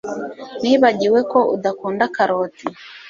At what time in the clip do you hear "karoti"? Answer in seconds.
2.15-2.65